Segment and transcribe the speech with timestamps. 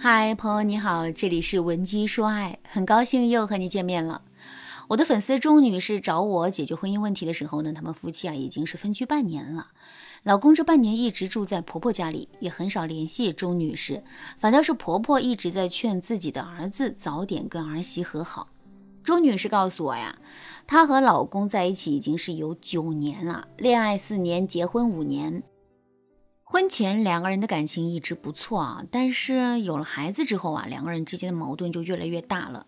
[0.00, 4.22] 嗨，朋友你好，这里是文姬说爱，很高兴又和你见面了。
[4.86, 9.66] 我的粉丝钟女士找我解决婚姻问题的时候呢，他们夫妻啊已经是分居半年了，
[10.22, 14.04] 老公这半年一直住在婆婆家里，也很少联系钟女士，
[14.38, 18.46] 反倒是婆婆一直在劝自己的儿子早点跟儿媳和好。
[19.02, 20.16] 钟女士告诉我呀，
[20.64, 25.42] 她和老公在一起已经是有九年了，恋爱四年，结婚五年。
[26.50, 32.66] 婚前两个人的感情一直不错啊，但是有了孩子之后啊，两个人之间的矛盾就越来越大了。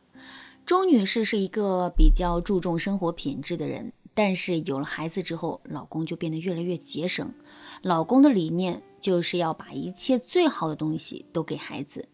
[0.67, 7.33] 钟女士是一个比较注重生活品质的人，但是有了孩子之后，老公就变得越来越节省。
[7.81, 12.07] 老公的理念就是要把一切最好的东西都给孩子，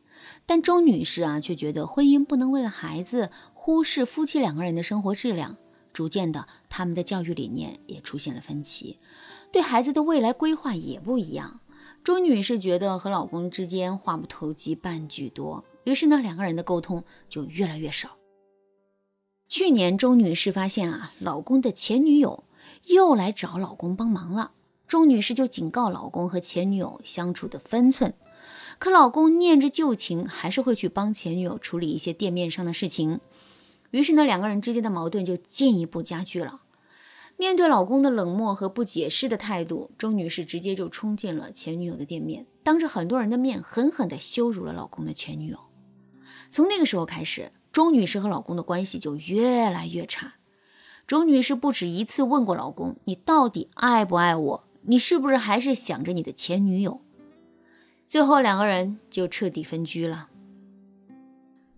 [0.46, 5.56] 但钟女士啊却觉得婚姻不能为了孩子忽视夫妻两个人的生活质量。
[5.92, 8.98] 逐渐的，他们的教育理念也出现了分歧。
[9.50, 11.60] 对孩子的未来规划也不一样。
[12.06, 18.16] 钟女士觉得和老公之间话不投机半句多，于是呢，两个人的沟通就越来越少。
[19.48, 22.44] 去年，钟女士发现啊，老公的前女友
[22.84, 24.52] 又来找老公帮忙了。
[24.86, 28.14] 钟女士就警告老公和前女友相处的分寸，
[28.78, 33.18] 可老公念着旧情，还是会去帮前女友处理一些店面上的事情。
[33.90, 36.60] 于是呢，两个人之间的矛盾就进一步加剧了。
[37.38, 45.58] 面对老公的冷漠和不解释的态度，钟女士直接就冲进了前女友的店面，当着很多人的面狠狠地羞辱了老公的前女友。
[46.50, 50.34] 从那个时候开始，钟女士和老公的关系就越来越差。
[51.06, 54.64] 钟女士不止一次问过老公：“你到底爱不爱我？
[54.82, 57.00] 你是不是还是想着你的前女友？”
[58.08, 60.28] 最后，两个人就彻底分居了。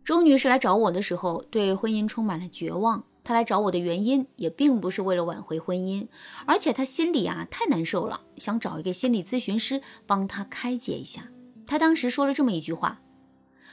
[0.04, 3.04] 钟女士来找我的时候，对婚姻充满了绝望。
[3.28, 6.08] 她来找我的原因，也并不是为了挽回婚姻，
[6.46, 11.28] 而且她心里啊太难受了，想找一个心理咨询师帮她开解一下。
[11.66, 13.02] 她当时说了这么一句话：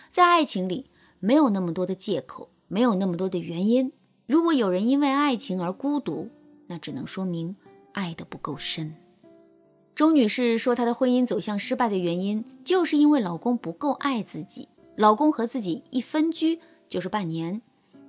[0.09, 3.93] 在爱情里，没有那么多的借口，没有那么多的原因。
[4.27, 6.29] 如果有人因为爱情而孤独，
[6.67, 7.55] 那只能说明
[7.93, 8.93] 爱的不够深。
[9.95, 14.67] 钟女士说，她的婚姻走向失败的原因，就是因为老公不够爱自己。
[14.97, 16.59] 老公和自己一分居
[16.89, 17.61] 就是半年，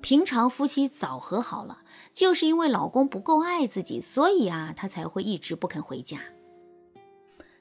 [0.07, 6.21] 平常夫妻早和好了，就是因为老公不够爱自己，所以啊，她才会一直不肯回家。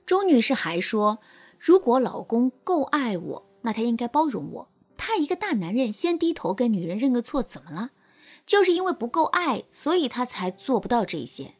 [0.05, 1.17] 周女士还说，
[1.57, 4.69] 如果老公够爱我，那他应该包容我。
[4.95, 7.89] 他一个大男人先低头跟女人认个错，怎么了？
[8.45, 11.55] 就是因为不够爱，所以他才做不到这些。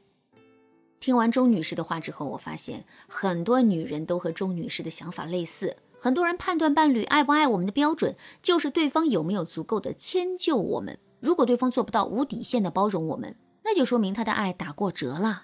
[1.00, 5.78] 听完周女士的话之后，我发现很多女人都和周女士的想法类似。
[5.97, 11.00] 很多人判断伴侣爱不爱我们的标准，就是对方有没有足够的迁就我们。
[11.19, 15.44] 如果对方做不到无底线的包容我们，那就说明他的爱打过折了。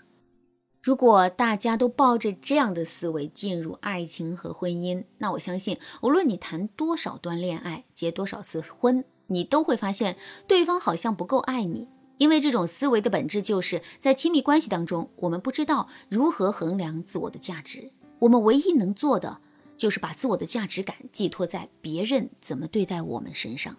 [0.83, 10.17] 如果大家都抱着这样的思维进入爱情和婚姻，那我相信，无论你谈多少段恋爱，结多少次婚，你都会发现
[10.47, 11.87] 对方好像不够爱你。
[12.17, 19.39] 因为这种思维的本质就是在亲密关系当中，我们不知道如何衡量自我的价值，我们唯一能做的。
[19.81, 23.77] 就是把自我的价值感寄托在别人怎么对待我们身上，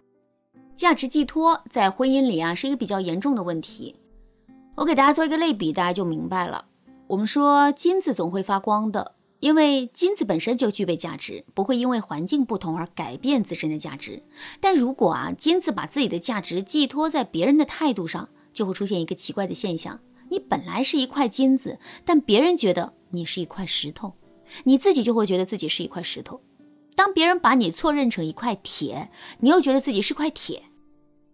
[0.75, 3.95] 价值寄托在婚姻里啊是一个比较严重的问题。
[4.75, 6.65] 我给大家做一个类比，大家就明白了。
[7.07, 14.25] 我们说金子总会发光的，因为金子本身就具备价值，不会因为环境不同而改变自身的价值。
[14.61, 24.15] 但如果啊金子把自己的价值寄托在别人的态度上，就会出现一个奇怪的现象：你本来是一块金子，但别人觉得你是一块石头。
[24.65, 26.41] 你自己就会觉得自己是一块石头，
[26.95, 30.63] 当别人把你错认成一块铁，你又觉得自己是块铁。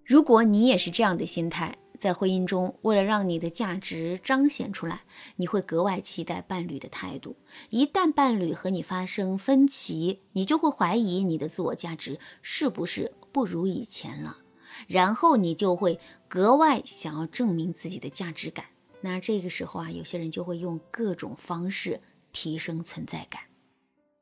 [0.05, 5.03] 如果你也是这样的心态，在婚姻中，为了让你的价值彰显出来，
[5.37, 7.37] 你会格外期待伴侣的态度。
[7.71, 14.39] 一旦伴侣和你发生分歧，你就会怀疑你的自我价值是不是不如以前了，
[14.87, 15.99] 然后你就会
[16.29, 18.67] 格外想要证明自己的价值感。
[19.01, 22.01] 那这个时候啊，有些人就会用各种方式。
[22.39, 23.43] 提升存在感，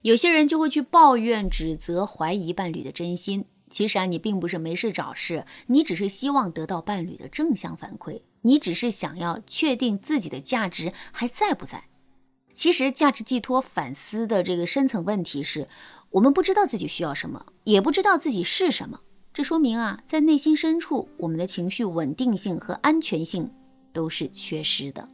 [0.01, 3.45] 有些人就会去抱怨、指责、怀疑伴侣的真心。
[3.71, 11.85] 其实啊，你并不是没事找事，你只是希望得到伴侣的正向反馈，你只是想要确定自己的价值还在不在。
[12.55, 15.69] 其实，价值寄托反思的这个深层问题是，
[16.13, 19.03] 我们不知道自己需要什么，也不知道自己是什么。
[19.35, 23.53] 这说明啊，在内心深处，我们的情绪稳定性和安全性
[23.93, 25.07] 都是缺失的。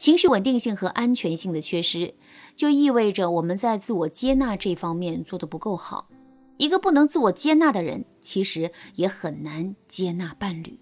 [0.00, 2.14] 情绪稳定性和安全性的缺失，
[2.56, 6.08] 就意味着我们在自我接纳这方面做得不够好。
[6.56, 10.80] 一个不能自我接纳的人，其实也很难接纳伴侣。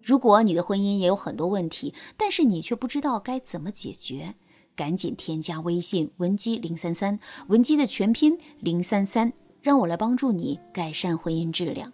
[0.00, 4.36] 如果你的婚姻也有很多问题，但是你却不知道该怎么解决，
[4.76, 7.18] 赶紧添加微信文姬零三三，
[7.48, 11.92] 文姬的全拼零三三，让我来帮助你改善婚姻质量。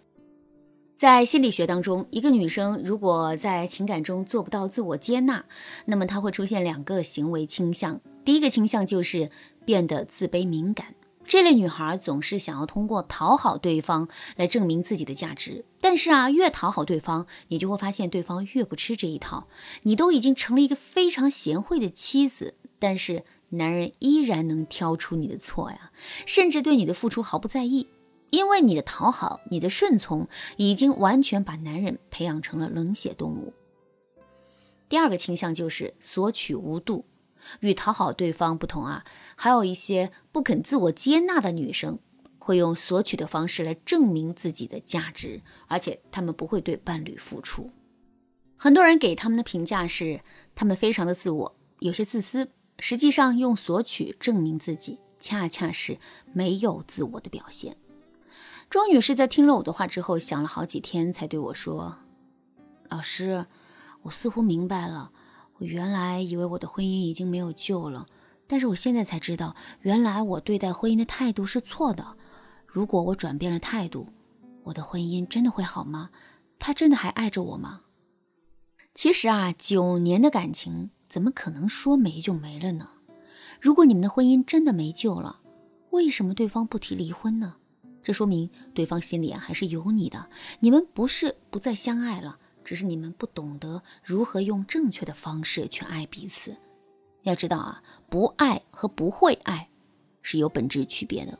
[0.99, 5.45] 在心理学当中，一个女生如果在情感中做不到自我接纳，
[5.85, 8.01] 那么她会出现两个行为倾向。
[8.25, 9.31] 第一个倾向就是
[9.63, 10.87] 变得自卑敏感。
[11.25, 15.63] 这类女孩总是想要通过讨好对方来证明自己的价值。
[15.79, 19.47] 但是啊，越讨好对方，你就会发现对方越不吃这一套。
[19.83, 25.91] 你都已经成了一个非常贤惠的妻子，但是男人依然能挑出你的错呀，
[26.25, 27.87] 甚至对你的付出毫不在意。
[28.29, 30.27] 因为你的讨好，你的顺从，
[30.57, 33.53] 已经完全把男人培养成了冷血动物。
[34.87, 37.05] 第二个倾向就是索取无度，
[37.59, 39.03] 与讨好对方不同啊，
[39.35, 41.99] 还有一些不肯自我接纳的女生，
[42.37, 47.71] 会用索取的方式来证明自己的价值，而且他们不会对伴侣付出。
[48.57, 50.21] 很多人给他们的评价是，
[50.53, 52.49] 他们非常的自我，有些自私，
[52.79, 55.97] 实际上用索取证明自己，恰恰是
[56.33, 57.77] 没有自我的表现。
[58.69, 61.97] 庄女士在听了我的话之后，想了好几天，才对我说
[62.87, 63.47] ：“老师，
[64.03, 65.11] 我似乎明白了。
[65.57, 68.05] 我原来以为我的婚姻已经没有救了，
[68.45, 72.15] 但是我现在才知道，原来我对待婚姻的态度是错的。
[72.67, 74.07] 如果我转变了态度，
[74.61, 76.11] 我的婚姻真的会好吗？
[76.59, 77.81] 他真的还爱着我吗？
[78.93, 82.89] 其实啊，九年的感情怎么可能说没就没了呢？
[83.59, 85.39] 如果你们的婚姻真的没救了，
[85.89, 87.55] 为什么对方不提离婚呢？”
[88.09, 96.57] 这说明对方心里啊还是有你的，你们不是不再相爱了，只是你们不懂得如何用正确的方式去爱彼此。
[97.21, 99.69] 要知道啊，不爱和不会爱
[100.23, 101.37] 是有本质区别的。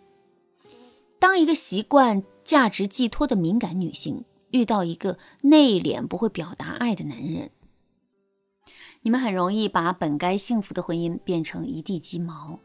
[1.17, 7.49] 当一个习惯价值寄托的敏感女性遇到一个内敛不会表达爱的男人。
[9.01, 12.59] 你们很容易把本该幸福的婚姻变成一地鸡毛。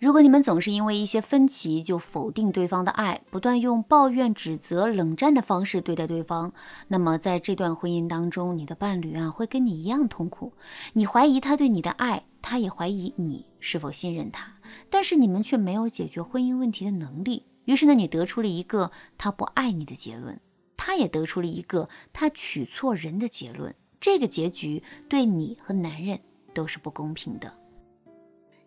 [0.00, 6.52] 如果你们总是因为一些分歧就否定对方的爱，不断用抱怨、指责、冷战的方式对待对方，
[6.88, 10.52] 那么在这段婚姻当中，你的伴侣啊会跟你一样痛苦。
[10.94, 14.54] 你怀疑他对你的爱，他也怀疑你是否信任他，
[14.90, 17.46] 但是你们却没有解决婚姻问题的能力。
[17.64, 20.40] 于是呢，你得出了一个他不爱你的结论，
[20.76, 23.72] 他也得出了一个他娶错人的结论。
[24.06, 26.20] 这个结局对你和男人
[26.54, 27.52] 都是不公平的。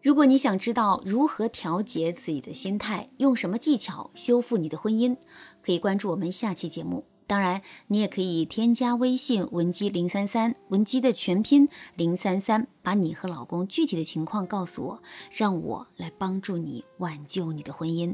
[0.02, 5.16] 如果你想知道如何调节自己的心态，用什么技巧修复你的婚姻，
[5.62, 7.06] 可以关注我们下期节目。
[7.26, 15.02] 当然，你也可以添加微信文姬零三三，文姬的全拼零三三，把你和老公具体的情况告诉我，
[15.32, 18.14] 让我来帮助你挽救你的婚姻。